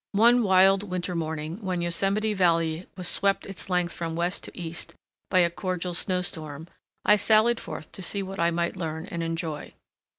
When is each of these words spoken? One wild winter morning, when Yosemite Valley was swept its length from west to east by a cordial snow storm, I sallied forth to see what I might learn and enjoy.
One 0.13 0.41
wild 0.41 0.81
winter 0.81 1.13
morning, 1.13 1.57
when 1.59 1.79
Yosemite 1.81 2.33
Valley 2.33 2.87
was 2.97 3.07
swept 3.07 3.45
its 3.45 3.69
length 3.69 3.93
from 3.93 4.15
west 4.15 4.43
to 4.45 4.57
east 4.59 4.95
by 5.29 5.41
a 5.41 5.51
cordial 5.51 5.93
snow 5.93 6.23
storm, 6.23 6.67
I 7.05 7.17
sallied 7.17 7.59
forth 7.59 7.91
to 7.91 8.01
see 8.01 8.23
what 8.23 8.39
I 8.39 8.49
might 8.49 8.75
learn 8.75 9.05
and 9.05 9.21
enjoy. 9.21 9.73